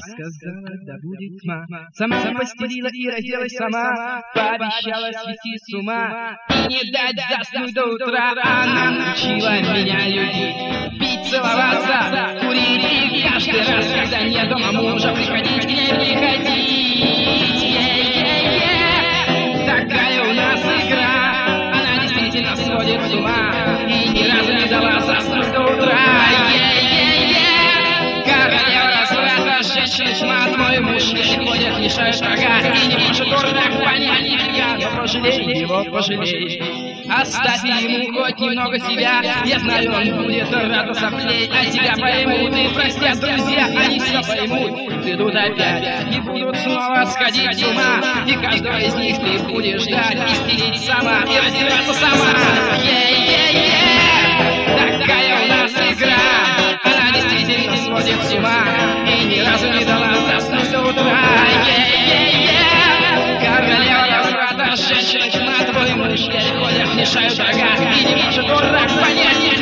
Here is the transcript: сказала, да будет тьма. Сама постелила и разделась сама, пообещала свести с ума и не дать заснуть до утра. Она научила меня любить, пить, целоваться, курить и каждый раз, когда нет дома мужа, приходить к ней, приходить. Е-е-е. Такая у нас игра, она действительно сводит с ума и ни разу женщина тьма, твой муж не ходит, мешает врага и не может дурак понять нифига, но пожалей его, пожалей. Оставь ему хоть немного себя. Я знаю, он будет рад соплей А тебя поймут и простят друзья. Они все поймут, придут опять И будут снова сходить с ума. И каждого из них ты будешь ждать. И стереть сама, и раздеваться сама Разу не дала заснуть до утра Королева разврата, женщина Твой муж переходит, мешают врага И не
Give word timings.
сказала, 0.00 0.68
да 0.86 0.94
будет 1.02 1.40
тьма. 1.40 1.66
Сама 1.94 2.16
постелила 2.38 2.88
и 2.92 3.08
разделась 3.08 3.52
сама, 3.52 4.22
пообещала 4.34 5.10
свести 5.12 5.56
с 5.58 5.74
ума 5.74 6.36
и 6.50 6.68
не 6.68 6.90
дать 6.92 7.20
заснуть 7.30 7.74
до 7.74 7.86
утра. 7.86 8.32
Она 8.42 8.90
научила 8.90 9.60
меня 9.60 10.08
любить, 10.08 10.98
пить, 10.98 11.24
целоваться, 11.30 12.38
курить 12.40 12.84
и 13.12 13.22
каждый 13.22 13.60
раз, 13.60 13.86
когда 13.92 14.22
нет 14.22 14.48
дома 14.48 14.72
мужа, 14.72 15.12
приходить 15.14 15.62
к 15.62 15.68
ней, 15.68 15.88
приходить. 15.88 16.86
Е-е-е. 18.66 19.66
Такая 19.66 20.22
у 20.22 20.32
нас 20.32 20.60
игра, 20.60 21.72
она 21.72 22.02
действительно 22.02 22.56
сводит 22.56 23.02
с 23.02 23.14
ума 23.14 23.52
и 23.88 24.08
ни 24.10 24.24
разу 24.28 24.55
женщина 29.96 30.14
тьма, 30.14 30.52
твой 30.52 30.80
муж 30.80 31.12
не 31.12 31.22
ходит, 31.22 31.78
мешает 31.78 32.20
врага 32.20 32.60
и 32.60 32.86
не 32.86 32.96
может 32.96 33.24
дурак 33.24 33.84
понять 33.84 34.22
нифига, 34.22 34.76
но 34.78 35.00
пожалей 35.00 35.60
его, 35.60 35.84
пожалей. 35.84 37.04
Оставь 37.08 37.64
ему 37.64 38.12
хоть 38.12 38.38
немного 38.38 38.78
себя. 38.80 39.22
Я 39.44 39.58
знаю, 39.60 39.92
он 39.92 40.24
будет 40.24 40.52
рад 40.52 40.96
соплей 40.96 41.48
А 41.48 41.64
тебя 41.70 41.94
поймут 41.96 42.56
и 42.56 42.68
простят 42.74 43.20
друзья. 43.20 43.66
Они 43.66 44.00
все 44.00 44.22
поймут, 44.22 45.02
придут 45.04 45.34
опять 45.34 46.14
И 46.14 46.20
будут 46.20 46.56
снова 46.56 47.04
сходить 47.06 47.58
с 47.58 47.62
ума. 47.62 48.00
И 48.26 48.34
каждого 48.34 48.78
из 48.78 48.94
них 48.96 49.18
ты 49.18 49.38
будешь 49.44 49.82
ждать. 49.82 50.18
И 50.30 50.34
стереть 50.34 50.84
сама, 50.84 51.22
и 51.22 51.38
раздеваться 51.38 51.94
сама 51.94 52.55
Разу 59.56 59.72
не 59.72 59.84
дала 59.86 60.12
заснуть 60.14 60.70
до 60.70 60.80
утра 60.82 61.18
Королева 63.40 64.06
разврата, 64.06 64.76
женщина 64.76 65.54
Твой 65.64 65.94
муж 65.94 66.26
переходит, 66.26 66.94
мешают 66.94 67.32
врага 67.38 67.90
И 67.90 68.04
не 68.04 69.56